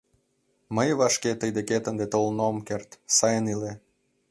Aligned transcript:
Мый 0.75 0.89
вашке 0.99 1.31
тый 1.39 1.51
декет 1.57 1.83
ынде 1.91 2.05
толын 2.13 2.37
ом 2.47 2.57
керт, 2.67 2.89
сайын 3.17 3.45
иле. 3.53 3.71